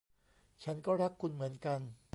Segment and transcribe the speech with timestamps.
[0.63, 1.79] ฉันก็รักคุณเหมือนกัน